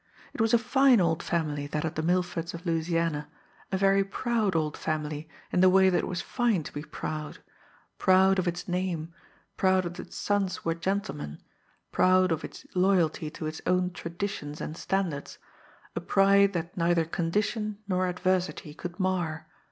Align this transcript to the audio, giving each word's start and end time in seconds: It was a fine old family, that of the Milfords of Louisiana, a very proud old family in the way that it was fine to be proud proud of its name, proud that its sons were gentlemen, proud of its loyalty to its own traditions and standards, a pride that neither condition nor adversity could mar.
It 0.33 0.41
was 0.41 0.51
a 0.51 0.57
fine 0.57 0.99
old 0.99 1.21
family, 1.21 1.67
that 1.67 1.85
of 1.85 1.93
the 1.93 2.01
Milfords 2.01 2.55
of 2.55 2.65
Louisiana, 2.65 3.29
a 3.71 3.77
very 3.77 4.03
proud 4.03 4.55
old 4.55 4.75
family 4.75 5.29
in 5.51 5.59
the 5.61 5.69
way 5.69 5.91
that 5.91 5.99
it 5.99 6.07
was 6.07 6.23
fine 6.23 6.63
to 6.63 6.73
be 6.73 6.81
proud 6.81 7.37
proud 7.99 8.39
of 8.39 8.47
its 8.47 8.67
name, 8.67 9.13
proud 9.57 9.83
that 9.83 9.99
its 9.99 10.17
sons 10.17 10.65
were 10.65 10.73
gentlemen, 10.73 11.39
proud 11.91 12.31
of 12.31 12.43
its 12.43 12.65
loyalty 12.73 13.29
to 13.29 13.45
its 13.45 13.61
own 13.67 13.91
traditions 13.91 14.59
and 14.59 14.75
standards, 14.75 15.37
a 15.95 16.01
pride 16.01 16.53
that 16.53 16.75
neither 16.75 17.05
condition 17.05 17.77
nor 17.87 18.07
adversity 18.07 18.73
could 18.73 18.99
mar. 18.99 19.45